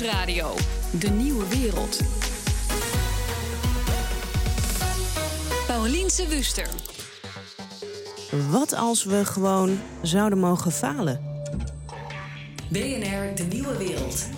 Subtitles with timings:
[0.00, 0.54] Nieuwsradio.
[0.98, 2.00] De Nieuwe Wereld.
[5.66, 6.68] Pauliense Wuster.
[8.50, 11.20] Wat als we gewoon zouden mogen falen?
[12.68, 14.28] BNR De Nieuwe Wereld.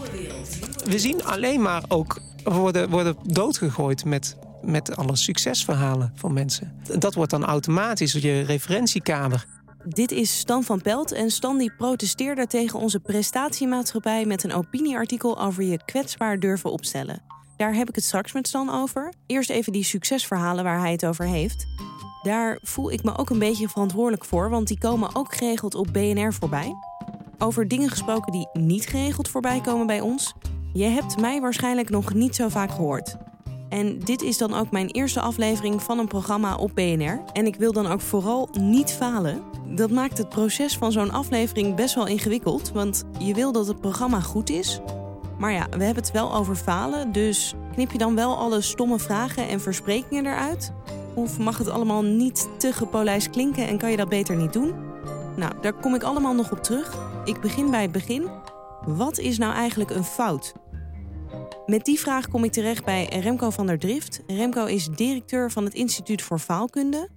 [0.84, 6.72] We zien alleen maar ook worden, worden doodgegooid met, met alle succesverhalen van mensen.
[6.98, 9.46] Dat wordt dan automatisch je referentiekader.
[9.88, 15.40] Dit is Stan van Pelt en Stan die protesteerde tegen onze prestatiemaatschappij met een opinieartikel
[15.40, 17.22] over je kwetsbaar durven opstellen.
[17.56, 19.12] Daar heb ik het straks met Stan over.
[19.26, 21.66] Eerst even die succesverhalen waar hij het over heeft.
[22.22, 25.88] Daar voel ik me ook een beetje verantwoordelijk voor, want die komen ook geregeld op
[25.92, 26.74] BNR voorbij.
[27.38, 30.34] Over dingen gesproken die niet geregeld voorbij komen bij ons.
[30.72, 33.16] Je hebt mij waarschijnlijk nog niet zo vaak gehoord.
[33.68, 37.22] En dit is dan ook mijn eerste aflevering van een programma op BNR.
[37.32, 39.42] En ik wil dan ook vooral niet falen.
[39.74, 43.80] Dat maakt het proces van zo'n aflevering best wel ingewikkeld, want je wil dat het
[43.80, 44.80] programma goed is.
[45.38, 48.98] Maar ja, we hebben het wel over falen, dus knip je dan wel alle stomme
[48.98, 50.72] vragen en versprekingen eruit?
[51.14, 54.74] Of mag het allemaal niet te gepolijst klinken en kan je dat beter niet doen?
[55.36, 56.98] Nou, daar kom ik allemaal nog op terug.
[57.24, 58.28] Ik begin bij het begin.
[58.84, 60.54] Wat is nou eigenlijk een fout?
[61.66, 64.20] Met die vraag kom ik terecht bij Remco van der Drift.
[64.26, 67.08] Remco is directeur van het Instituut voor Faalkunde.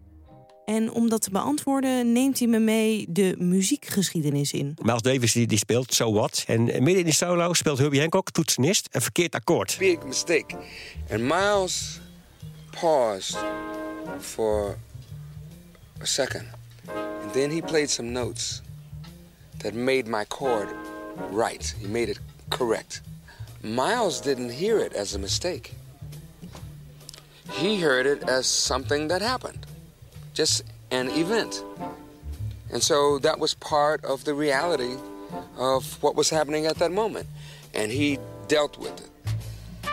[0.65, 4.77] En om dat te beantwoorden neemt hij me mee de muziekgeschiedenis in.
[4.81, 6.43] Miles Davis die, die speelt So What.
[6.47, 9.75] En midden in die solo speelt Herbie Hancock, toetsenist, een verkeerd akkoord.
[9.79, 10.55] Big mistake.
[11.11, 11.99] And Miles
[12.79, 13.37] paused
[14.19, 14.77] for
[16.01, 16.45] a second.
[17.23, 18.61] And then he played some notes
[19.57, 20.67] that made my chord
[21.31, 21.75] right.
[21.81, 23.01] He made it correct.
[23.61, 25.73] Miles didn't hear it as a mistake.
[27.51, 29.65] He heard it as something that happened,
[30.33, 31.61] just an event.
[32.71, 34.95] And so that was part of the reality
[35.57, 37.27] of what was happening at that moment.
[37.73, 39.09] And he dealt with it.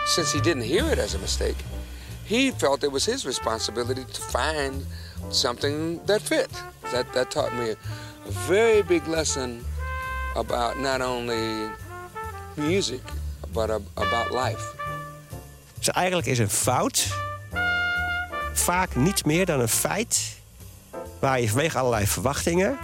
[0.05, 1.57] Since he didn't hear it as a mistake,
[2.23, 4.85] he felt it was his responsibility to find
[5.29, 6.49] something that fit.
[6.93, 7.77] That, that taught me a
[8.29, 9.65] very big lesson
[10.35, 11.69] about not only
[12.55, 13.01] music,
[13.51, 14.75] but about life.
[15.77, 17.07] Dus eigenlijk is een fout
[18.53, 20.37] vaak niets meer dan een feit
[21.19, 22.77] waar je vanwege allerlei verwachtingen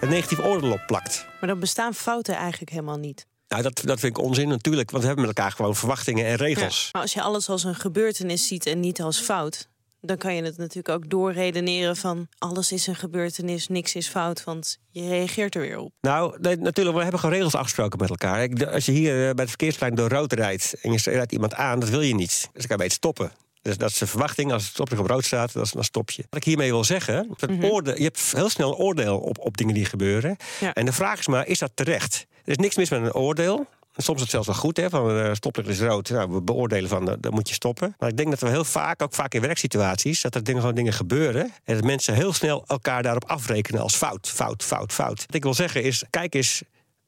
[0.00, 1.26] een negatief oordeel op plakt.
[1.40, 3.26] Maar dan bestaan fouten eigenlijk helemaal niet.
[3.48, 6.36] Nou, dat, dat vind ik onzin natuurlijk, want we hebben met elkaar gewoon verwachtingen en
[6.36, 6.82] regels.
[6.82, 9.68] Ja, maar als je alles als een gebeurtenis ziet en niet als fout,
[10.04, 14.44] dan kan je het natuurlijk ook doorredeneren van alles is een gebeurtenis, niks is fout,
[14.44, 15.92] want je reageert er weer op.
[16.00, 18.48] Nou, nee, natuurlijk, we hebben gewoon regels afgesproken met elkaar.
[18.72, 21.80] Als je hier eh, bij de verkeerslijn door rood rijdt en je rijdt iemand aan,
[21.80, 22.30] dat wil je niet.
[22.30, 23.32] Dus dan kan je beter stoppen.
[23.62, 24.52] Dus dat is de verwachting.
[24.52, 26.22] Als het stoplicht op rood staat, dan stop je.
[26.30, 27.64] Wat ik hiermee wil zeggen, dat Mhm.
[27.64, 30.36] oordeel, je hebt heel snel een oordeel op, op dingen die gebeuren.
[30.60, 30.72] Ja.
[30.74, 32.26] En de vraag is maar, is dat terecht?
[32.44, 33.66] Er is niks mis met een oordeel.
[33.96, 35.30] Soms is het zelfs wel goed, hè, van uh,
[35.64, 36.10] is rood.
[36.10, 37.94] Nou, we beoordelen van, uh, dan moet je stoppen.
[37.98, 40.20] Maar ik denk dat we heel vaak, ook vaak in werksituaties...
[40.20, 41.52] dat er dingen, gewoon dingen gebeuren...
[41.64, 45.20] en dat mensen heel snel elkaar daarop afrekenen als fout, fout, fout, fout.
[45.26, 46.62] Wat ik wil zeggen is, kijk eens,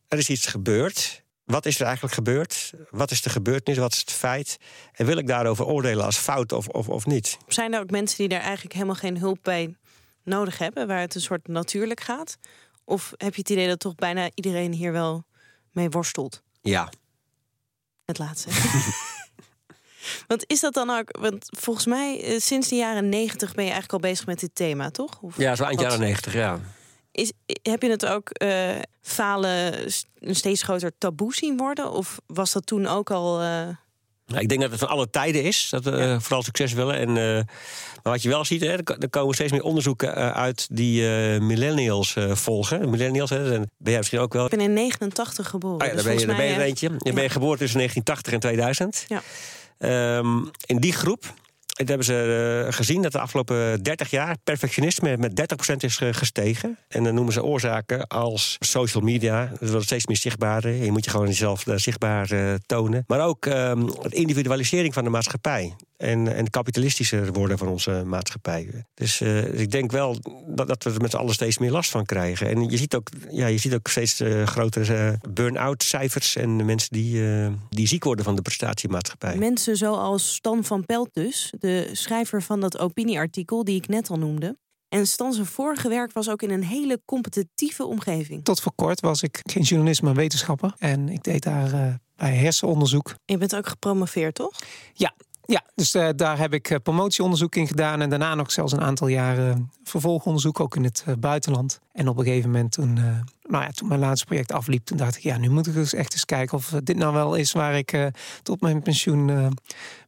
[0.09, 1.23] er is iets gebeurd...
[1.45, 2.73] Wat is er eigenlijk gebeurd?
[2.91, 3.79] Wat is de gebeurtenis?
[3.79, 4.59] Wat is het feit?
[4.93, 7.39] En wil ik daarover oordelen als fout of, of, of niet?
[7.47, 9.77] Zijn er ook mensen die daar eigenlijk helemaal geen hulp bij
[10.23, 12.39] nodig hebben, waar het een soort natuurlijk gaat?
[12.85, 15.25] Of heb je het idee dat toch bijna iedereen hier wel
[15.71, 16.43] mee worstelt?
[16.71, 16.93] Ja.
[18.05, 18.49] Het laatste.
[20.29, 23.71] want is dat dan ook, want volgens mij eh, sinds de jaren negentig ben je
[23.71, 25.19] eigenlijk al bezig met dit thema, toch?
[25.21, 26.61] Of Ja, zo eind jaren negentig, ja.
[27.13, 27.33] Is,
[27.63, 29.85] heb je het ook eh, falen
[30.21, 31.91] een steeds groter taboe zien worden?
[31.91, 33.41] Of was dat toen ook al.
[33.41, 33.69] eh,
[34.27, 36.95] Nou, ik denk dat het van alle tijden is, dat we eh, vooral succes willen.
[36.97, 37.45] En, eh,
[38.03, 41.03] maar wat je wel ziet, hè, er ko- komen steeds meer onderzoeken eh, uit die
[41.41, 42.91] millennials volgen.
[42.91, 44.45] Millennials, hè, en ben jij misschien ook wel.
[44.45, 45.79] ik ben in 89 geboren.
[45.81, 46.91] Ah ja, dus ben je, daar ben je er eentje.
[46.99, 49.05] Je ben je geboren tussen 1980 en 2000.
[49.09, 49.23] Ja.
[49.79, 50.37] Ehm,
[50.67, 51.35] in die groep
[51.75, 56.09] dat hebben ze eh, gezien dat de afgelopen 30 jaar perfectionisme met 30% is eh,
[56.13, 56.79] gestegen.
[56.89, 59.53] En dan noemen ze oorzaken als social media.
[59.61, 60.69] Dat wordt steeds meer zichtbaar.
[60.69, 63.05] Je moet je gewoon jezelf eh, zichtbaar tonen.
[63.07, 65.75] Maar ook ehm de individualisering van de maatschappij.
[65.97, 68.85] En, en kapitalistischer worden van onze maatschappij.
[68.95, 69.21] Dus,
[69.53, 72.49] ik denk wel dat, dat we er met z'n allen steeds meer last van krijgen.
[72.49, 76.37] En je ziet ook, ja, je ziet ook steeds grotere burn-out cijfers.
[76.37, 77.23] En mensen die,
[77.71, 79.37] die ziek worden van de prestatiemaatschappij.
[79.37, 84.19] Mensen zoals Stan van Pelt dus, de schrijver van dat opinieartikel die ik net al
[84.19, 84.57] noemde.
[84.89, 88.45] En Stan zijn vorige werk was ook in een hele competitieve omgeving.
[88.45, 90.75] Tot voor kort was ik geen journalist, maar wetenschapper.
[90.79, 93.15] En ik deed daar eh, bij hersenonderzoek.
[93.25, 94.53] Je bent ook gepromoveerd, toch?
[94.93, 95.15] Ja,
[95.45, 98.01] ja dus eh, daar heb ik eh, promotieonderzoek in gedaan.
[98.01, 101.81] En daarna nog zelfs een aantal jaren vervolgonderzoek, ook in het buitenland.
[101.93, 102.95] En op een gegeven moment toen
[103.43, 105.95] nou ja, toen mijn laatste project afliep, toen dacht ik, ja, nu moet ik dus
[105.95, 108.11] echt eens kijken of dit nou wel is waar ik
[108.43, 109.53] tot mijn pensioen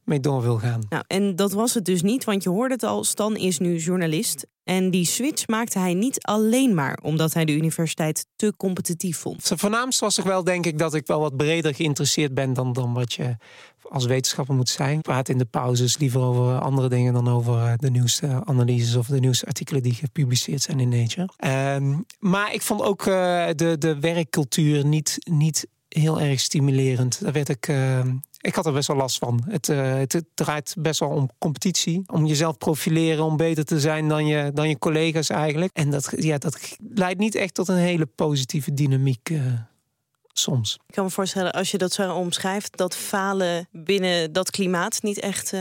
[0.07, 0.81] mee door wil gaan.
[0.89, 3.77] Nou, en dat was het dus niet, want je hoorde het al, Stan is nu
[3.77, 4.47] journalist.
[4.63, 9.51] En die switch maakte hij niet alleen maar omdat hij de universiteit te competitief vond.
[9.55, 12.93] Voornaamste was toch wel, denk ik, dat ik wel wat breder geïnteresseerd ben dan, dan
[12.93, 13.35] wat je
[13.89, 14.97] als wetenschapper moet zijn.
[14.97, 18.95] Ik praat in de pauzes liever over andere dingen dan over eh, de nieuwste analyses
[18.95, 21.29] of de nieuwste artikelen die gepubliceerd zijn in Nature.
[21.75, 27.23] Um, maar ik vond ook uh, de, de werkcultuur niet, niet heel erg stimulerend.
[27.23, 27.99] Daar werd ik, uh,
[28.41, 29.43] ik had er best wel last van.
[29.49, 32.03] Het, uh, het, draait best wel om competitie.
[32.05, 35.71] Om jezelf profileren, om beter te zijn dan je, dan je collega's eigenlijk.
[35.73, 39.29] En dat, ja, dat leidt niet echt tot een hele positieve dynamiek.
[39.29, 39.41] Uh,
[40.33, 40.73] soms.
[40.87, 45.19] Ik kan me voorstellen, als je dat zo omschrijft, dat falen binnen dat klimaat niet
[45.19, 45.53] echt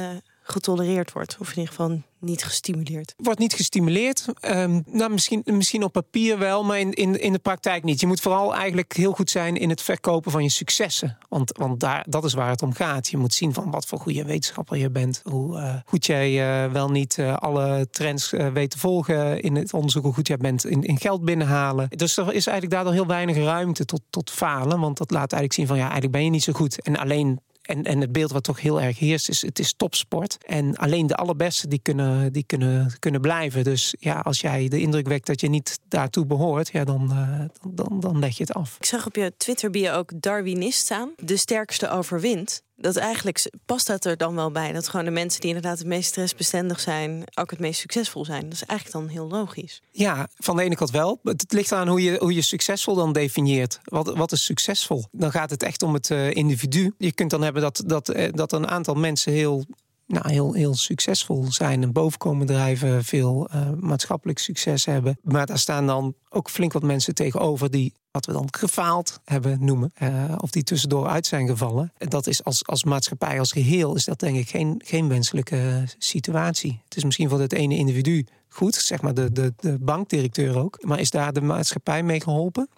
[0.47, 1.37] getolereerd wordt.
[1.41, 3.15] Of in ieder geval niet gestimuleerd.
[3.17, 4.27] Wordt niet gestimuleerd.
[4.41, 8.01] Um, nou, misschien, misschien op papier wel, maar in, in, in de praktijk niet.
[8.01, 11.19] Je moet vooral eigenlijk heel goed zijn in het verkopen van je successen.
[11.29, 13.09] Want, want daar, dat is waar het om gaat.
[13.09, 15.21] Je moet zien van wat voor goede wetenschapper je bent.
[15.25, 19.75] Hoe uh, goed jij uh, wel niet uh, alle trends weet te volgen in het
[19.75, 20.05] onderzoek.
[20.05, 21.89] Hoe goed jij bent in, in geld binnenhalen.
[21.89, 24.81] Dus er is eigenlijk daardoor heel weinig ruimte tot, tot falen.
[24.81, 26.83] Want dat laat eigenlijk zien van ja, eigenlijk ben je niet zo goed.
[26.83, 30.39] En alleen en, en het beeld wat toch heel erg heerst, is het is topsport.
[30.47, 33.65] En alleen de allerbeste die kunnen, die kunnen, kunnen blijven.
[33.65, 37.73] Dus ja, als jij de indruk wekt dat je niet daartoe behoort, ja, dan, uh,
[37.75, 38.77] dan, dan leg je het af.
[38.79, 41.13] Ik zag op je Twitter bio ook Darwinist staan.
[41.17, 44.73] De sterkste overwint dat eigenlijk past dat er dan wel bij.
[44.73, 48.43] Dat gewoon de mensen die inderdaad het meest stressbestendig zijn, ook het meest succesvol zijn.
[48.43, 49.83] Dat is eigenlijk dan heel logisch.
[49.91, 51.21] Ja, van de ene kant wel.
[51.23, 53.81] Het ligt aan hoe je, hoe je succesvol dan definieert.
[53.85, 55.05] Wat, wat is succesvol?
[55.11, 56.95] Dan gaat het echt om het uh, individu.
[56.99, 59.65] Je kunt dan hebben dat, dat, uh, dat een aantal mensen heel
[60.07, 65.19] nou, heel, heel succesvol zijn en bovenkomen drijven, veel uh, maatschappelijk succes hebben.
[65.23, 69.65] Maar daar staan dan ook flink wat mensen tegenover die wat we dan gefaald hebben
[69.65, 71.93] noemen, uh, of die tussendoor uit zijn gevallen.
[71.99, 75.85] En dat is als, als maatschappij als geheel is dat denk ik geen, geen wenselijke
[75.99, 76.81] situatie.
[76.85, 80.85] Het is misschien voor het ene individu goed, zeg maar de, de, de bankdirecteur ook,
[80.85, 82.69] maar is daar de maatschappij mee geholpen?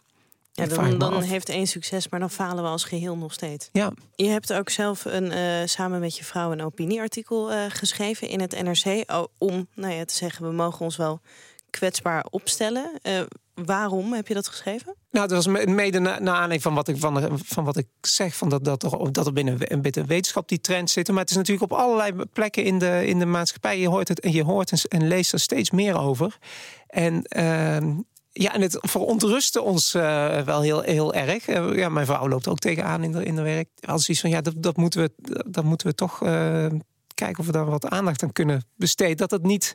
[0.59, 3.69] Ja, dan, dan heeft één succes, maar dan falen we als geheel nog steeds.
[3.73, 3.93] Ja.
[4.15, 8.41] Je hebt ook zelf een, uh, samen met je vrouw een opinieartikel uh, geschreven in
[8.41, 9.05] het NRC.
[9.39, 11.21] Om nou ja, te zeggen, we mogen ons wel
[11.71, 12.91] kwetsbaar opstellen.
[13.03, 13.21] Uh,
[13.55, 14.95] waarom heb je dat geschreven?
[15.11, 18.37] Nou, dat was mede na aanleiding van wat ik, van, van wat ik zeg.
[18.37, 21.15] Van dat, dat, er, dat er binnen een beetje wetenschap die trend zitten.
[21.15, 23.79] Maar het is natuurlijk op allerlei plekken in de, in de maatschappij.
[23.81, 26.39] Je hoort het en je hoort en, en leest er steeds meer over.
[26.87, 27.97] En uh,
[28.43, 31.49] ja, en het verontrustte ons uh, wel heel, heel erg.
[31.49, 33.69] Uh, ja, mijn vrouw loopt ook tegenaan in de, in de werk.
[33.81, 35.11] Als iets van ja, dat, dat, moeten we,
[35.47, 36.67] dat moeten we toch uh,
[37.15, 39.17] kijken of we daar wat aandacht aan kunnen besteden.
[39.17, 39.75] Dat het niet.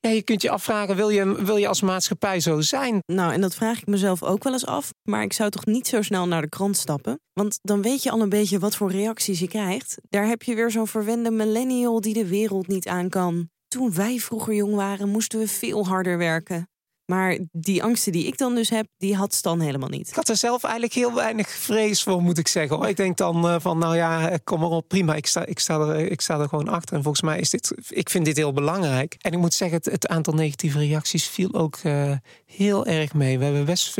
[0.00, 3.02] Ja, je kunt je afvragen, wil je, wil je als maatschappij zo zijn?
[3.06, 4.92] Nou, en dat vraag ik mezelf ook wel eens af.
[5.02, 7.20] Maar ik zou toch niet zo snel naar de krant stappen?
[7.32, 9.98] Want dan weet je al een beetje wat voor reacties je krijgt.
[10.08, 13.48] Daar heb je weer zo'n verwende millennial die de wereld niet aan kan.
[13.68, 16.68] Toen wij vroeger jong waren, moesten we veel harder werken.
[17.10, 20.08] Maar die angsten die ik dan dus heb, die had Stan helemaal niet.
[20.08, 22.76] Ik had er zelf eigenlijk heel weinig vrees voor, moet ik zeggen.
[22.76, 22.88] Hoor.
[22.88, 25.14] Ik denk dan uh, van, nou ja, kom maar op, prima.
[25.14, 26.96] Ik sta, ik, sta er, ik sta er gewoon achter.
[26.96, 29.16] En volgens mij is dit, ik vind dit heel belangrijk.
[29.20, 32.12] En ik moet zeggen, het, het aantal negatieve reacties viel ook uh,
[32.46, 33.38] heel erg mee.
[33.38, 33.94] We hebben best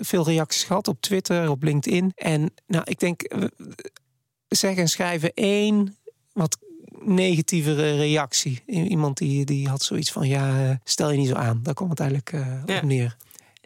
[0.00, 2.12] veel reacties gehad op Twitter, op LinkedIn.
[2.14, 3.22] En nou, ik denk,
[4.48, 5.96] zeggen en schrijven één
[6.32, 6.58] wat
[7.04, 8.62] negatievere reactie.
[8.66, 11.60] Iemand die, die had zoiets van: ja, stel je niet zo aan.
[11.62, 12.76] Daar komt het eigenlijk uh, ja.
[12.76, 13.16] op neer.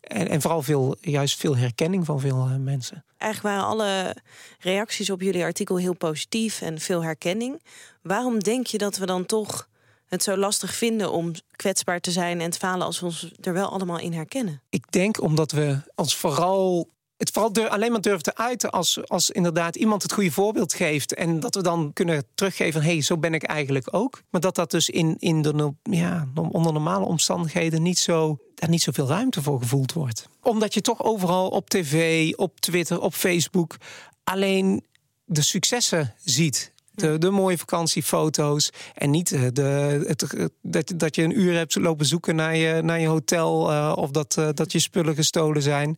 [0.01, 3.05] En, en, vooral veel, juist veel herkenning van veel uh, mensen.
[3.17, 4.17] Eigenlijk waren alle
[4.59, 7.63] reacties op jullie artikel heel positief en veel herkenning.
[8.03, 9.69] Waarom denk je dat we dan toch
[10.07, 13.53] het zo lastig vinden om kwetsbaar te zijn en te falen als we ons er
[13.53, 14.63] wel allemaal in herkennen?
[14.71, 19.31] Ik denk omdat we ons vooral het vooral alleen maar durven te uiten als, als
[19.31, 21.15] inderdaad iemand het goede voorbeeld geeft.
[21.15, 24.23] En dat we dan kunnen teruggeven: hé, hey, zo ben ik eigenlijk ook.
[24.31, 28.83] Maar dat dat dus in, in de, ja, onder normale omstandigheden niet zo, daar niet
[28.83, 30.29] zoveel ruimte voor gevoeld wordt.
[30.43, 33.77] Omdat je toch overal op tv, op Twitter, op Facebook
[34.25, 34.85] alleen
[35.25, 36.73] de successen ziet.
[37.01, 38.71] De, de, mooie vakantiefoto's.
[38.95, 43.01] En niet de, het, dat, dat je een uur hebt lopen zoeken naar je, naar
[43.01, 43.71] je hotel.
[43.73, 45.97] Uh, of dat, uh, dat je spullen gestolen zijn.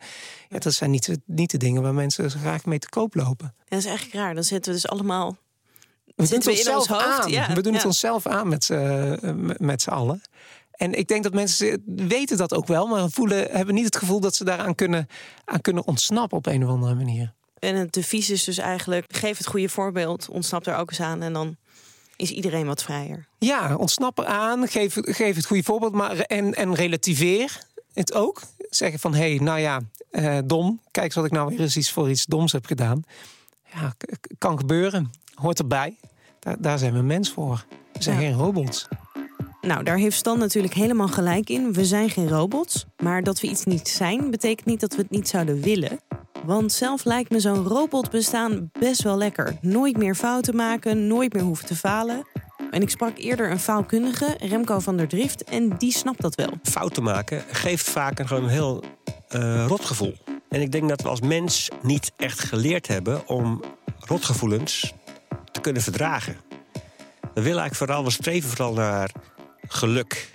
[0.49, 3.55] Ja, dat zijn niet, niet de dingen waar mensen graag mee te koop lopen.
[3.69, 4.35] Dat is eigenlijk raar.
[4.35, 5.37] Dan zitten we dus allemaal.
[6.17, 7.31] We doen het onszelf ons aan.
[7.31, 7.79] Ja, we doen ja.
[7.79, 9.13] het onszelf aan met, uh,
[9.59, 10.23] met z'n allen.
[10.71, 14.21] En ik denk dat mensen weten dat ook wel, maar voelen, hebben niet het gevoel
[14.21, 15.07] dat ze daaraan kunnen,
[15.45, 17.35] aan kunnen ontsnappen op een of andere manier.
[17.61, 21.23] En het devies is dus eigenlijk: geef het goede voorbeeld, ontsnap er ook eens aan
[21.23, 21.57] en dan
[22.17, 23.27] is iedereen wat vrijer.
[23.39, 27.61] Ja, ontsnap aan, geef, geef het goede voorbeeld maar, en, en relativeer
[27.93, 28.43] het ook.
[28.71, 29.15] zeggen van...
[29.15, 32.11] hé, hey, nou ja, uh, dom, kijk eens wat ik nou weer eens iets voor
[32.11, 33.03] iets doms heb gedaan.
[33.75, 33.95] Ja,
[34.39, 35.97] kan gebeuren, hoort erbij.
[36.39, 37.65] Daar, daar zijn we mens voor.
[37.93, 38.89] We zijn geen robots.
[39.61, 41.73] Nou, daar heeft Stan natuurlijk helemaal gelijk in.
[41.73, 42.85] We zijn geen robots.
[43.03, 46.01] Maar dat we iets niet zijn, betekent niet dat we het niet zouden willen.
[46.45, 49.57] Want zelf lijkt me zo'n robotbestaan best wel lekker.
[49.61, 52.27] Nooit meer fouten maken, nooit meer hoeven te falen.
[52.71, 56.59] En ik sprak eerder een faalkundige, Remco van der Drift, en die snapt dat wel.
[56.63, 58.83] Fouten maken geeft vaak een gewoon heel
[59.31, 60.15] uh, rotgevoel.
[60.49, 63.63] En ik denk dat we als mens niet echt geleerd hebben om
[63.99, 64.93] rotgevoelens
[65.53, 66.37] te kunnen verdragen.
[67.21, 69.11] We willen eigenlijk vooral, we streven vooral naar
[69.69, 70.31] geluk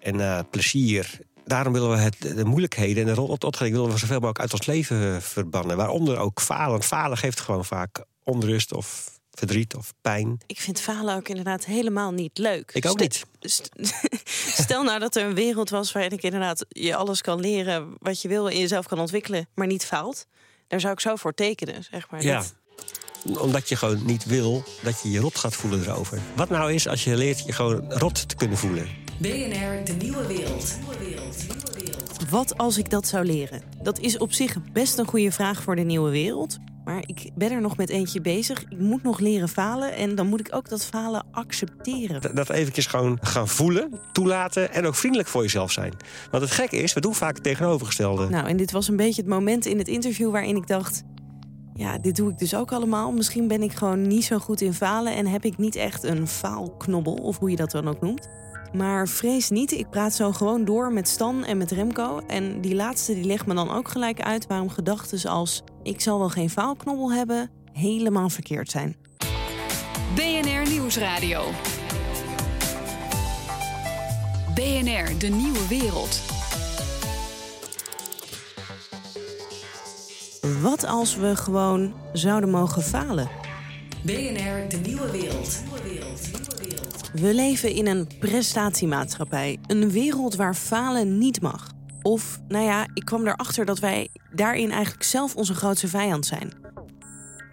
[0.00, 1.20] en naar plezier.
[1.50, 4.66] Daarom willen we het, de moeilijkheden en de rotgeving willen we zoveel mogelijk uit ons
[4.66, 5.76] leven verbannen.
[5.76, 6.82] Waaronder ook falen.
[6.82, 10.40] Falen geeft gewoon vaak onrust of verdriet of pijn.
[10.46, 12.70] Ik vind falen ook inderdaad helemaal niet leuk.
[12.74, 13.24] Ik ook niet.
[14.64, 18.22] Stel nou dat er een wereld was waarin ik inderdaad je alles kan leren wat
[18.22, 20.26] je wil en jezelf kan ontwikkelen, maar niet faalt.
[20.68, 22.22] Daar zou ik zo voor tekenen, zeg maar.
[22.22, 22.42] Ja.
[23.38, 26.20] Omdat je gewoon niet wil dat je je rot gaat voelen erover.
[26.36, 28.88] Wat nou is als je leert je gewoon rot te kunnen voelen?
[29.20, 30.78] BNR, de nieuwe wereld.
[32.30, 33.62] Wat als ik dat zou leren?
[33.82, 36.58] Dat is op zich best een goede vraag voor de nieuwe wereld.
[36.84, 38.62] Maar ik ben er nog met eentje bezig.
[38.62, 39.94] Ik moet nog leren falen.
[39.94, 42.34] En dan moet ik ook dat falen accepteren.
[42.34, 45.92] Dat, eventjes gewoon gaan voelen, toelaten en ook vriendelijk voor jezelf zijn.
[46.30, 48.28] Want het gekke is, we doen vaak het tegenovergestelde.
[48.28, 51.02] Nou, en dit was een beetje het moment in het interview waarin ik dacht...
[51.74, 53.12] Ja, dit doe ik dus ook allemaal.
[53.12, 55.14] Misschien ben ik gewoon niet zo goed in falen...
[55.14, 58.28] en heb ik niet echt een faalknobbel, of hoe je dat dan ook noemt.
[58.72, 62.20] Maar vrees niet, ik praat zo gewoon door met Stan en met Remco.
[62.26, 66.18] En die laatste die legt me dan ook gelijk uit waarom gedachten als ik zal
[66.18, 68.96] wel geen faalknobbel hebben helemaal verkeerd zijn.
[70.14, 71.42] BNR Nieuwsradio.
[74.54, 76.20] BNR, de nieuwe wereld.
[80.62, 83.28] Wat als we gewoon zouden mogen falen?
[84.02, 85.62] BNR, de nieuwe wereld.
[87.12, 89.58] We leven in een prestatiemaatschappij.
[89.66, 91.70] Een wereld waar falen niet mag.
[92.02, 96.52] Of, nou ja, ik kwam erachter dat wij daarin eigenlijk zelf onze grootste vijand zijn.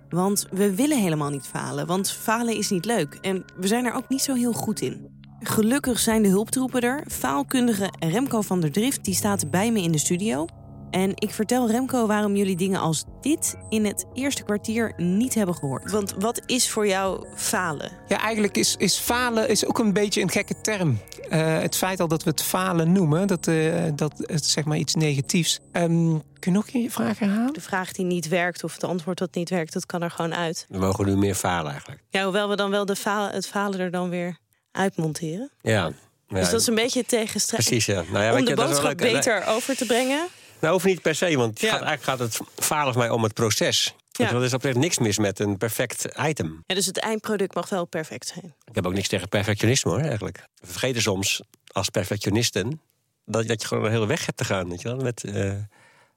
[0.09, 3.17] Want we willen helemaal niet falen, want falen is niet leuk.
[3.21, 5.07] En we zijn er ook niet zo heel goed in.
[5.39, 7.03] Gelukkig zijn de hulptroepen er.
[7.07, 10.45] Faalkundige Remco van der Drift die staat bij me in de studio.
[10.91, 15.55] En ik vertel Remco waarom jullie dingen als dit in het eerste kwartier niet hebben
[15.55, 15.91] gehoord.
[15.91, 17.91] Want wat is voor jou falen?
[18.07, 20.99] Ja, eigenlijk is, is falen is ook een beetje een gekke term.
[21.29, 24.77] Uh, het feit al dat we het falen noemen, dat, uh, dat het zeg maar
[24.77, 25.59] iets negatiefs.
[25.71, 27.53] Um, kun je nog een je vraag herhalen?
[27.53, 30.35] De vraag die niet werkt of het antwoord dat niet werkt, dat kan er gewoon
[30.35, 30.65] uit.
[30.69, 32.03] We mogen nu meer falen eigenlijk.
[32.09, 34.37] Ja, hoewel we dan wel de falen, het falen er dan weer
[34.71, 35.51] uitmonteren.
[35.61, 35.91] Ja.
[36.29, 37.67] Ja, dus dat is een beetje tegenstrijdig.
[37.67, 38.03] Precies, ja.
[38.11, 40.27] Nou ja, Om de boodschap beter over te brengen.
[40.59, 41.69] Nou, hoeft niet per se, want ja.
[41.69, 43.95] gaat, eigenlijk gaat het falen mij om het proces.
[44.11, 44.25] Ja.
[44.25, 46.63] Dus er is op zich niks mis met een perfect item.
[46.65, 48.53] Ja, dus het eindproduct mag wel perfect zijn.
[48.65, 50.43] Ik heb ook niks tegen perfectionisme hoor, eigenlijk.
[50.55, 52.81] We vergeten soms als perfectionisten
[53.25, 54.69] dat, dat je gewoon een hele weg hebt te gaan.
[54.69, 54.97] Weet je wel?
[54.97, 55.53] Met uh,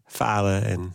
[0.06, 0.94] falen en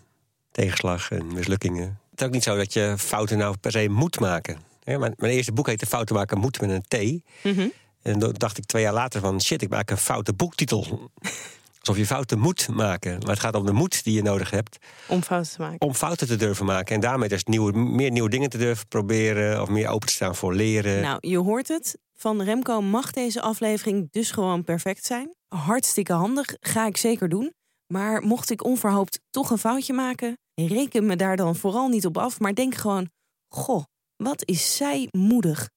[0.51, 1.99] tegenslag en mislukkingen.
[2.11, 4.57] Het is ook niet zo dat je fouten nou per se moet maken.
[4.83, 7.23] mijn, mijn, eerste boek heette Fouten maken moet met een T.
[7.43, 7.71] Mm
[8.01, 10.85] En toen dacht ik twee jaar later van shit, ik maak een foute boektitel.
[11.87, 13.19] Alsof je fouten moet maken.
[13.19, 14.77] Maar het gaat om de moed die je nodig hebt.
[15.07, 15.81] Om fouten te maken.
[15.81, 16.95] Om fouten te durven maken.
[16.95, 19.61] En daarmee dus nieuwe, meer nieuwe dingen te durven proberen.
[19.61, 21.01] Of meer open te staan voor leren.
[21.01, 21.97] Nou, je hoort het.
[22.17, 25.35] Van Remco mag deze aflevering dus gewoon perfect zijn.
[25.47, 26.55] Hartstikke handig.
[26.59, 27.53] Ga ik zeker doen.
[27.87, 32.17] Maar mocht ik onverhoopt toch een foutje maken, reken me daar dan vooral niet op
[32.17, 32.39] af.
[32.39, 33.09] Maar denk gewoon:
[33.47, 33.83] Goh,
[34.15, 35.69] wat is zij moedig.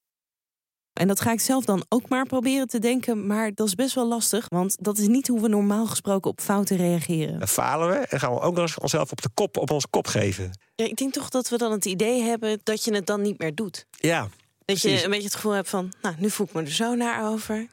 [0.98, 3.26] En dat ga ik zelf dan ook maar proberen te denken.
[3.26, 4.46] Maar dat is best wel lastig.
[4.48, 7.38] Want dat is niet hoe we normaal gesproken op fouten reageren.
[7.38, 9.86] Dan falen we en gaan we ook nog eens onszelf op de kop, op ons
[9.90, 10.58] kop geven.
[10.74, 13.38] Ja, ik denk toch dat we dan het idee hebben dat je het dan niet
[13.38, 13.86] meer doet.
[13.90, 14.28] Ja.
[14.64, 16.94] Dat je een beetje het gevoel hebt van, nou, nu voel ik me er zo
[16.94, 17.66] naar over.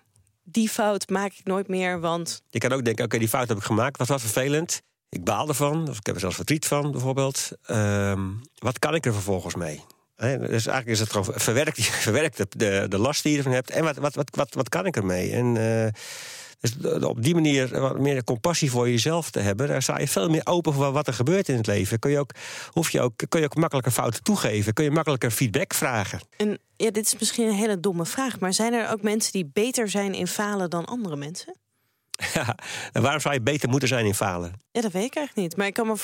[0.43, 2.41] Die fout maak ik nooit meer, want...
[2.49, 3.97] Je kan ook denken, oké, die fout heb ik gemaakt.
[3.97, 4.81] Wat was vervelend.
[5.09, 7.49] Ik baal ervan, of ik heb er zelfs verdriet van, bijvoorbeeld.
[7.61, 8.21] Ehm,
[8.55, 9.83] wat kan ik er vervolgens mee?
[10.15, 13.69] Dus eigenlijk is het gewoon verwerkt, verwerkt de, de, de last die je ervan hebt.
[13.69, 15.31] En wat, wat, wat, wat, wat kan ik ermee?
[15.31, 15.87] En uh,
[16.59, 20.29] dus op die manier wat meer compassie voor jezelf te hebben, daar sta je veel
[20.29, 21.99] meer open voor wat er gebeurt in het leven.
[21.99, 22.31] Kun je ook,
[22.69, 24.73] hoef je ook, kun je ook makkelijker fouten toegeven?
[24.73, 26.19] Kun je makkelijker feedback vragen?
[26.37, 29.49] En ja, dit is misschien een hele domme vraag, maar zijn er ook mensen die
[29.53, 31.55] beter zijn in falen dan andere mensen?
[32.33, 32.57] Ja,
[32.91, 34.53] en waarom zou je beter moeten zijn in falen?
[34.71, 35.57] Ja, dat weet ik eigenlijk niet.
[35.57, 35.95] Maar ik kan me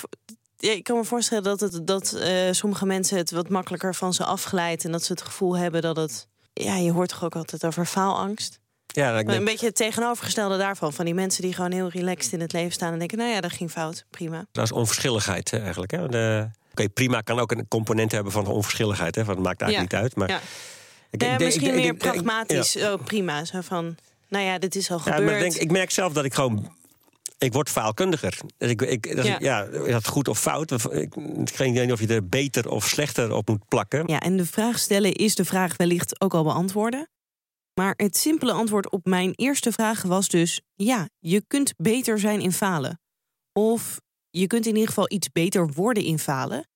[0.61, 4.13] ja, ik kan me voorstellen dat, het, dat uh, sommige mensen het wat makkelijker van
[4.13, 4.85] ze afglijdt.
[4.85, 6.27] En dat ze het gevoel hebben dat het.
[6.53, 8.59] Ja, je hoort toch ook altijd over faalangst.
[8.87, 10.93] Ja, ik Een beetje het tegenovergestelde daarvan.
[10.93, 13.41] Van die mensen die gewoon heel relaxed in het leven staan en denken: nou ja,
[13.41, 14.05] dat ging fout.
[14.09, 14.45] Prima.
[14.51, 15.91] dat is onverschilligheid eigenlijk.
[15.91, 16.07] Hè.
[16.07, 19.15] De- Oké, prima kan ook een component hebben van onverschilligheid.
[19.15, 20.15] Hè, want het maakt eigenlijk niet uit.
[20.15, 20.39] Maar Ja.
[21.09, 22.73] ik, Ja, ik misschien ik- meer pragmatisch.
[22.73, 22.93] ja.
[22.93, 23.45] Oh, prima.
[23.45, 23.95] Zo van:
[24.27, 25.23] nou ja, dit is al Ja, gebeurd.
[25.25, 26.71] maar ik, denk, ik merk zelf dat ik gewoon.
[27.43, 28.37] Ik word faalkundiger.
[28.57, 29.63] Dus ik, ik, dat Ja.
[29.63, 30.71] is dat goed of fout?
[30.71, 34.03] Ik, ik geen idee of je er beter of slechter op moet plakken.
[34.07, 37.09] Ja, en de vraag stellen is de vraag wellicht ook al beantwoorden.
[37.73, 42.41] Maar het simpele antwoord op mijn eerste vraag was dus: ja, je kunt beter zijn
[42.41, 42.99] in falen.
[43.53, 46.67] Of je kunt in ieder geval iets beter worden in falen.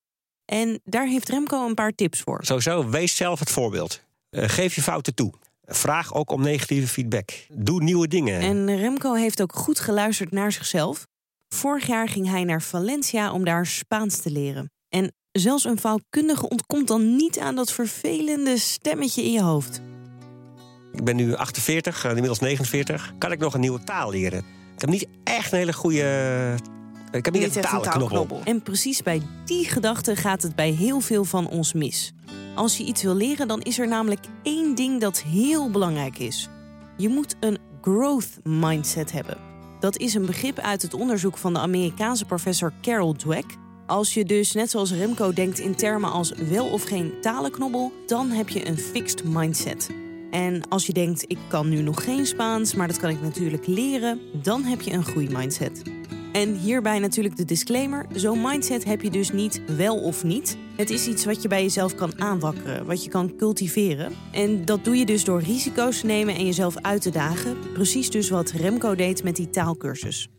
[0.46, 2.40] En daar heeft Remco een paar tips voor.
[2.46, 4.02] Sowieso, wees zelf het voorbeeld.
[4.30, 5.34] Eh, geef je fouten toe.
[5.66, 7.30] Vraag ook om negatieve feedback.
[7.50, 8.40] Doe nieuwe dingen.
[8.40, 11.08] En Remco heeft ook goed geluisterd naar zichzelf.
[11.48, 14.72] Vorig jaar ging hij naar Valencia om daar Spaans te leren.
[14.90, 19.82] En zelfs een faalkundige ontkomt dan niet aan dat vervelende stemmetje in je hoofd.
[20.92, 23.14] Ik ben nu 48, eh, inmiddels 49.
[23.18, 24.40] Kan ik nog een nieuwe taal leren?
[24.76, 26.56] Ik heb niet echt een hele goede.
[27.16, 28.08] Ik heb niet, een echt een talenknobbel.
[28.08, 28.42] taalknobbel.
[28.44, 32.14] En precies bij die gedachte gaat het bij heel veel van ons mis.
[32.56, 36.50] Als je iets wil leren, dan is er namelijk één ding dat heel belangrijk is.
[36.98, 39.38] Je moet een growth mindset hebben.
[39.80, 43.46] Dat is een begrip uit het onderzoek van de Amerikaanse professor Carol Dweck.
[43.86, 48.30] Als je dus net zoals Remco denkt in termen als wel of geen talenknobbel, dan
[48.30, 49.90] heb je een fixed mindset.
[50.32, 53.68] En als je denkt, ik kan nu nog geen Spaans, maar dat kan ik natuurlijk
[53.68, 55.82] leren, dan heb je een groeimindset.
[56.36, 60.58] En hierbij natuurlijk de disclaimer: zo'n mindset heb je dus niet wel of niet.
[60.76, 64.12] Het is iets wat je bij jezelf kan aanwakkeren, wat je kan cultiveren.
[64.32, 67.58] En dat doe je dus door risico's te nemen en jezelf uit te dagen.
[67.74, 70.30] Precies dus wat Remco deed met die taalkursus.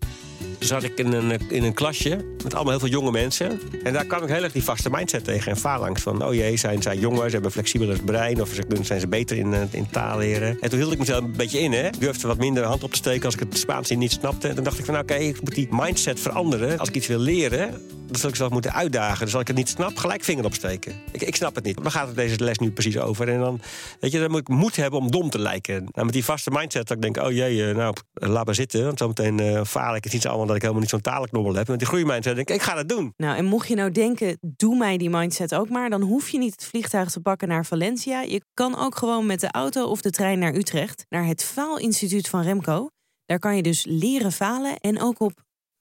[0.59, 3.61] Zat ik in een, in een klasje met allemaal heel veel jonge mensen.
[3.83, 5.51] En daar kwam ik heel erg die vaste mindset tegen.
[5.51, 8.41] En phalanx van, oh jee, zijn zij jonger, ze hebben flexibeler brein...
[8.41, 8.51] of
[8.83, 10.61] zijn ze beter in, eh, in taal leren.
[10.61, 11.87] En toen hield ik mezelf een beetje in, hè.
[11.87, 14.49] Ik durfde wat minder hand op te steken als ik het Spaans niet snapte.
[14.49, 16.79] En toen dacht ik van, oké, ik moet die mindset veranderen.
[16.79, 17.71] Als ik iets wil leren,
[18.07, 19.25] dan zal ik zelf moeten uitdagen.
[19.25, 20.93] Dus als ik het niet snap, gelijk vinger opsteken.
[21.13, 21.79] Ik, ik snap het niet.
[21.83, 23.29] Waar gaat het deze les nu precies over?
[23.29, 23.61] En dan,
[24.01, 25.75] weet je, dan moet ik moed hebben om dom te lijken.
[25.93, 28.85] Nou, met die vaste mindset, dat ik denk, oh jee, eh, nou, laat maar zitten.
[28.85, 30.05] Want zometeen eh faal ik.
[30.05, 31.69] Het iets allemaal dat ik helemaal niet zo'n talenknobbel heb.
[31.69, 33.13] Met die groeimindset denk ik, ik ga dat doen.
[33.17, 36.39] Nou, en mocht je nou denken, doe mij die mindset ook maar, dan hoef je
[36.39, 38.21] niet het vliegtuig te pakken naar Valencia.
[38.21, 42.29] Je kan ook gewoon met de auto of de trein naar Utrecht, naar het Faalinstituut
[42.29, 42.89] van Remco.
[43.25, 45.33] Daar kan je dus leren falen en ook op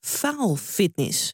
[0.05, 1.33] faalfitness.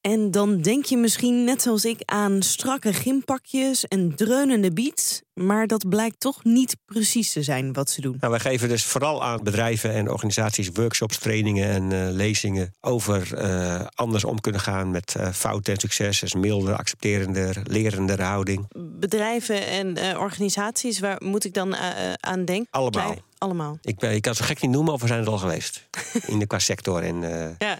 [0.00, 5.66] En dan denk je misschien net zoals ik aan strakke gympakjes en dreunende beats, maar
[5.66, 8.16] dat blijkt toch niet precies te zijn wat ze doen.
[8.20, 13.34] Nou, wij geven dus vooral aan bedrijven en organisaties workshops, trainingen en eh, lezingen over
[13.34, 16.20] eh, anders om kunnen gaan met eh, fouten en succes.
[16.20, 18.68] Dus milder, accepterender, lerender houding.
[18.98, 21.76] Bedrijven en organisaties, waar moet ik dan
[22.20, 22.68] aan denken?
[22.70, 23.16] Allemaal.
[23.38, 23.78] Allemaal.
[23.82, 25.88] Ik, ben, ik kan het zo gek niet noemen, of we zijn er al geweest.
[26.26, 27.02] In de qua sector.
[27.02, 27.20] En,
[27.58, 27.78] Ja.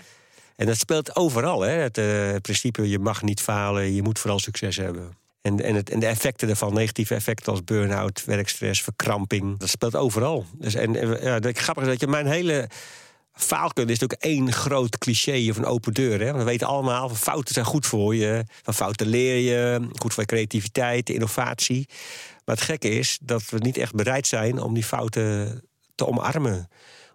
[0.60, 1.60] En dat speelt overal.
[1.60, 1.70] Hè?
[1.70, 5.16] Het eh, principe, je mag niet falen, je moet vooral succes hebben.
[5.42, 9.96] En, en, het, en de effecten daarvan, negatieve effecten als burn-out, werkstress, verkramping, dat speelt
[9.96, 10.44] overal.
[10.58, 12.68] Dus, en ja, het grappige is dat je mijn hele
[13.32, 16.20] faalkunde is natuurlijk één groot cliché of open deur.
[16.20, 16.32] Hè?
[16.32, 18.44] We weten allemaal, fouten zijn goed voor je.
[18.62, 21.88] Van fouten leer je, goed voor je creativiteit, innovatie.
[22.44, 25.62] Maar het gekke is dat we niet echt bereid zijn om die fouten
[25.94, 26.68] te omarmen.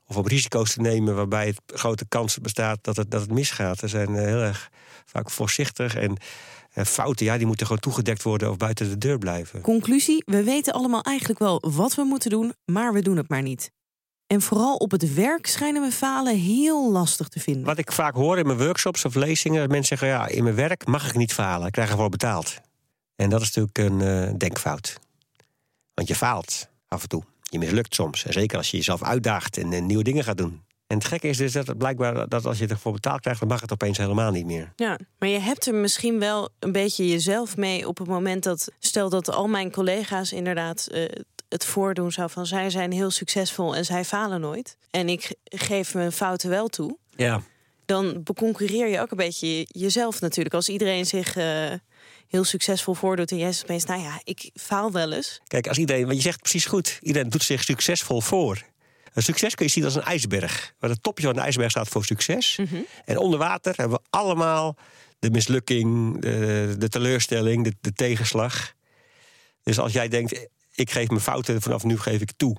[0.08, 3.80] Of om risico's te nemen waarbij het grote kans bestaat dat het, dat het misgaat.
[3.80, 4.70] We zijn eh, heel erg
[5.06, 5.96] vaak voorzichtig.
[5.96, 6.18] En
[6.72, 9.62] eh, fouten, ja, die moeten gewoon toegedekt worden of buiten de deur blijven.
[9.62, 13.42] Conclusie: we weten allemaal eigenlijk wel wat we moeten doen, maar we doen het maar
[13.42, 13.72] niet.
[14.28, 17.64] En vooral op het werk schijnen we falen heel lastig te vinden.
[17.64, 20.86] Wat ik vaak hoor in mijn workshops of lezingen, mensen zeggen: ja, in mijn werk
[20.86, 22.60] mag ik niet falen, ik krijg ervoor betaald.
[23.16, 25.00] En dat is natuurlijk een eh, denkfout.
[25.94, 27.24] Want je faalt af en toe.
[27.60, 28.26] Je mislukt soms.
[28.26, 30.64] En zeker als je jezelf uitdaagt en, eh, nieuwe dingen gaat doen.
[30.88, 33.50] En het gekke is dus dat het blijkbaar dat als je ervoor betaald krijgt, dan
[33.50, 34.74] mag het opeens helemaal niet meer.
[34.76, 38.72] Ja, maar je hebt er misschien wel een beetje jezelf mee op het moment dat,
[38.80, 41.04] stel dat al mijn collega's inderdaad eh,
[41.50, 44.78] het voordoen zou van zij zijn heel succesvol en zij falen nooit.
[44.92, 46.98] En ik ge- geef mijn fouten wel toe.
[47.16, 47.42] Ja,
[47.86, 50.56] Dan beconcurreer je ook een beetje je- jezelf natuurlijk.
[50.56, 51.72] Als iedereen zich eh,
[52.28, 55.42] heel succesvol voordoet en jij zegt opeens, nou ja, ik faal wel eens.
[55.48, 58.64] Kijk, als iedereen, want je zegt precies goed, iedereen doet zich succesvol voor.
[59.14, 60.74] Een succes kun je zien als een ijsberg.
[60.80, 62.60] Waar het topje van de ijsberg staat voor succes.
[63.06, 64.76] En onder water hebben we allemaal
[65.20, 68.74] de mislukking, de, de teleurstelling, de, de tegenslag.
[69.64, 72.56] Dus als jij denkt, ik geef mijn fouten, vanaf nu geef ik toe.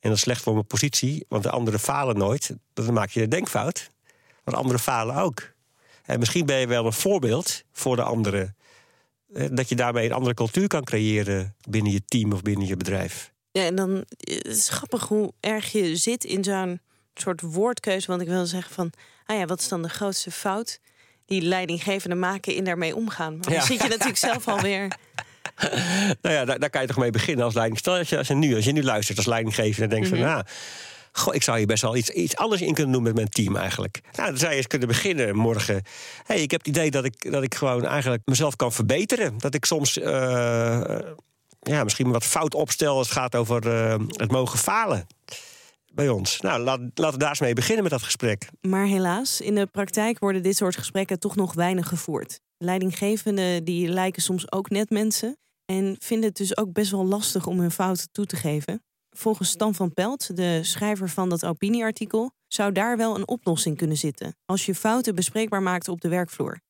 [0.00, 2.50] En dat is slecht voor mijn positie, want de anderen falen nooit.
[2.74, 3.90] Dan maak je een denkfout.
[4.50, 5.52] Want anderen falen ook.
[6.04, 8.56] En misschien ben je wel een voorbeeld voor de anderen.
[9.34, 12.76] Eh, Dat je daarmee een andere cultuur kan creëren binnen je team of binnen je
[12.76, 13.32] bedrijf.
[13.52, 16.80] Ja, en dan eh, het is grappig hoe erg je zit in zo'n
[17.14, 18.06] soort woordkeuze.
[18.06, 18.92] Want ik wil zeggen van,
[19.24, 20.80] ah ja, wat is dan de grootste fout
[21.26, 23.32] die leidinggevenden maken in daarmee omgaan?
[23.32, 23.60] Maar dan Ja.
[23.64, 24.88] zit je natuurlijk zelf alweer.
[26.22, 27.78] Nou ja, daar, daar kan je toch mee beginnen als leiding.
[27.78, 30.18] Stel dat je, als je, nu, als je nu luistert als leidinggevende en denkt van...
[30.18, 30.44] Nou,
[31.18, 33.56] goh, ik zou hier best wel iets, iets anders in kunnen doen met mijn team
[33.56, 34.00] eigenlijk.
[34.12, 35.82] Nou, dan zou je eens kunnen beginnen morgen.
[36.24, 39.38] hey, ik heb het idee dat ik, dat ik gewoon eigenlijk mezelf kan verbeteren.
[39.38, 40.98] Dat ik soms eh,
[41.60, 45.06] ja, misschien wat fout opstel als het gaat over eh, het mogen falen
[45.92, 46.40] bij ons.
[46.40, 48.48] Nou, laat, laten we daar eens mee beginnen met dat gesprek.
[48.60, 52.40] Maar helaas, in de praktijk worden dit soort gesprekken toch nog weinig gevoerd.
[52.58, 57.46] Leidinggevenden die lijken soms ook net mensen en vinden het dus ook best wel lastig
[57.46, 58.82] om hun fouten toe te geven.
[59.18, 63.96] Volgens Stan van Pelt, de schrijver van dat opinieartikel, zou daar wel een oplossing kunnen
[63.96, 66.60] zitten als je fouten bespreekbaar maakt op de werkvloer.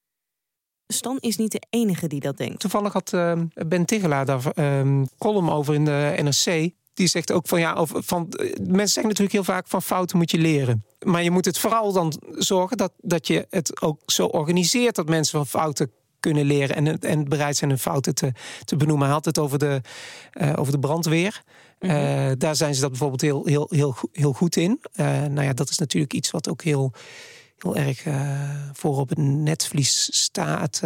[0.86, 2.60] Stan is niet de enige die dat denkt.
[2.60, 6.70] Toevallig had eh, Ben Tigelaar daar een column over in de NRC.
[6.94, 10.30] Die zegt ook van ja, van, eh, mensen zeggen natuurlijk heel vaak van fouten moet
[10.30, 10.84] je leren.
[11.04, 15.08] Maar je moet het vooral dan zorgen dat, dat je het ook zo organiseert dat
[15.08, 18.32] mensen van fouten kunnen leren en, en bereid zijn hun fouten te,
[18.64, 19.04] te benoemen.
[19.04, 19.80] Hij had het over de,
[20.30, 21.42] eh, over de brandweer.
[21.78, 24.80] Eh, daar zijn ze dat bijvoorbeeld heel, heel, heel, heel goed in.
[24.92, 26.92] Eh, nou ja, dat is natuurlijk iets wat ook heel,
[27.58, 28.40] heel erg eh,
[28.72, 30.82] voor op het netvlies staat.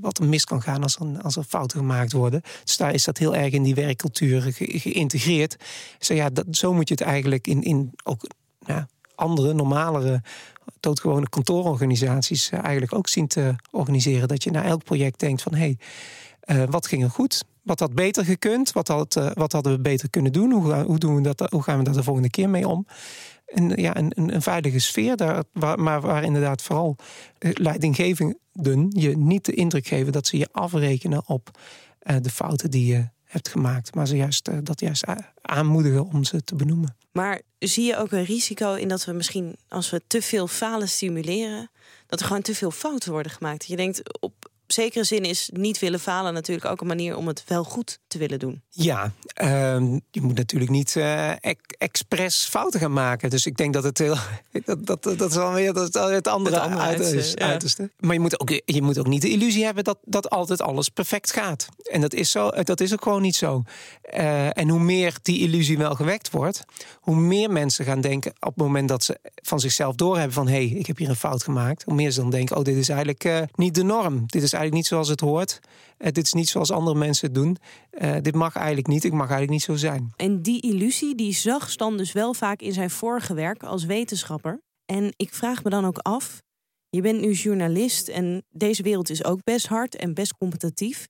[0.00, 2.42] wat er mis kan gaan als er, als er fouten gemaakt worden.
[2.64, 5.56] Dus daar is dat heel erg in die werkcultuur ge- geïntegreerd.
[5.98, 8.26] Dus ja, dat, zo moet je het eigenlijk in, in ook
[8.66, 10.22] ja, andere, normalere,
[10.80, 14.28] doodgewone kantoororganisaties eigenlijk ook zien te organiseren.
[14.28, 15.76] Dat je naar elk project denkt van hé,
[16.40, 17.44] hey, wat ging er goed?
[17.64, 18.72] Wat had beter gekund?
[18.72, 20.52] Wat, had, eh, wat hadden we beter kunnen doen?
[20.52, 22.86] Hoe, hoe, doen we dat, hoe gaan we daar de volgende keer mee om?
[23.46, 26.96] En ja, een, een, een veilige sfeer, daar, waar, maar waar inderdaad vooral
[27.38, 28.38] eh, leidinggevenden
[28.90, 31.58] je niet de indruk geven dat ze je afrekenen op
[31.98, 33.94] eh, de fouten die je hebt gemaakt.
[33.94, 35.04] Maar ze juist, dat juist
[35.42, 36.96] aanmoedigen om ze te benoemen.
[37.12, 40.88] Maar zie je ook een risico in dat we misschien, als we te veel falen
[40.88, 41.70] stimuleren,
[42.06, 43.64] dat er gewoon te veel fouten worden gemaakt?
[43.66, 47.44] Je denkt, op zekere zin is niet willen falen natuurlijk ook een manier om het
[47.46, 48.62] wel goed te willen doen.
[48.68, 53.30] Ja, ehm, je moet natuurlijk niet eh ex- expres fouten gaan maken.
[53.30, 54.16] Dus ik denk dat het heel.
[54.64, 57.46] Dat, dat, dat is alweer dat is het andere, Het andere uiterste, uiterste, ja.
[57.46, 57.90] uiterste.
[57.98, 60.88] Maar je moet, ook, je moet ook niet de illusie hebben dat, dat altijd alles
[60.88, 61.68] perfect gaat.
[61.82, 63.62] En dat is, zo, dat is ook gewoon niet zo.
[64.02, 66.64] Eh, en hoe meer die illusie wel gewekt wordt,
[67.00, 70.68] hoe meer mensen gaan denken op het moment dat ze van zichzelf doorhebben van hé,
[70.68, 71.82] hey, ik heb hier een fout gemaakt.
[71.82, 74.22] Hoe meer ze dan denken, oh, dit is eigenlijk eh, niet de norm.
[74.26, 75.60] Dit is eigenlijk niet zoals het hoort.
[75.96, 77.56] Eh, dit is niet zoals andere mensen het doen.
[77.90, 79.04] Eh, dit mag eigenlijk niet.
[79.04, 80.12] Ik mag eigenlijk niet zo zijn.
[80.16, 84.60] En die illusie die zag Stan dus wel vaak in zijn vorige werk als wetenschapper.
[84.92, 86.42] En ik vraag me dan ook af,
[86.88, 91.06] je bent nu journalist en deze wereld is ook best hard en best competitief.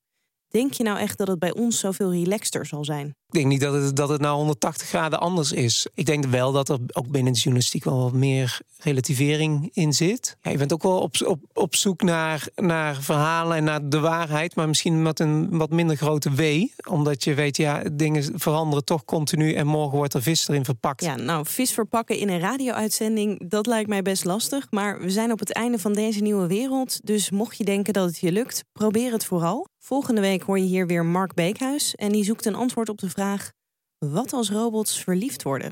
[0.55, 3.07] Denk je nou echt dat het bij ons zoveel relaxter zal zijn?
[3.07, 5.87] Ik denk niet dat het, dat het nou 180 graden anders is.
[5.93, 10.37] Ik denk wel dat er ook binnen de journalistiek wel wat meer relativering in zit.
[10.41, 13.99] Ja, je bent ook wel op, op, op zoek naar, naar verhalen en naar de
[13.99, 16.65] waarheid, maar misschien met een wat minder grote W.
[16.89, 21.03] Omdat je weet, ja, dingen veranderen toch continu en morgen wordt er vis erin verpakt.
[21.03, 24.67] Ja, nou, vis verpakken in een radio-uitzending, dat lijkt mij best lastig.
[24.69, 26.99] Maar we zijn op het einde van deze nieuwe wereld.
[27.03, 29.67] Dus mocht je denken dat het je lukt, probeer het vooral.
[29.85, 31.95] Volgende week hoor je hier weer Mark Beekhuis.
[31.95, 33.51] En die zoekt een antwoord op de vraag:
[33.97, 35.63] wat als robots verliefd worden?